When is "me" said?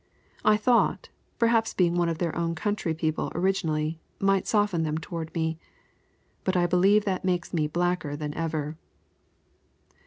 5.35-5.59, 7.53-7.67